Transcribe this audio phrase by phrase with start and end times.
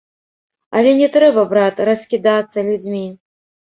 [0.79, 3.09] Але не трэба, брат, раскідацца людзьмі.